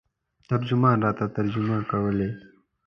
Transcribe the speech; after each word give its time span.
ترجمان 0.49 0.97
راته 1.05 1.25
ترجمه 1.35 1.77
کولې. 1.91 2.29